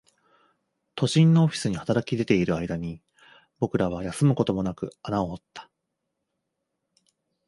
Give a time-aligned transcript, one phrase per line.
[0.95, 3.03] 都心のオフィスに働き出ている間に、
[3.59, 5.69] 僕らは休むことなく穴を掘った